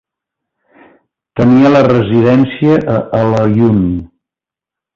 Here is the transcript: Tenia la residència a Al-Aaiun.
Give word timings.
Tenia 1.41 1.73
la 1.75 1.83
residència 1.89 2.81
a 2.97 2.99
Al-Aaiun. 3.21 3.81